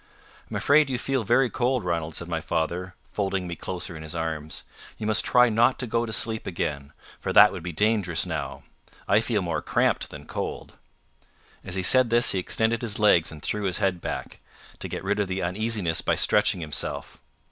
[0.49, 4.15] "I'm afraid you feel very cold, Ranald," said my father, folding me closer in his
[4.15, 4.63] arms.
[4.97, 8.63] "You must try not to go to sleep again, for that would be dangerous now.
[9.07, 10.73] I feel more cramped than cold."
[11.63, 14.39] As he said this, he extended his legs and threw his head back,
[14.79, 17.19] to get rid of the uneasiness by stretching himself.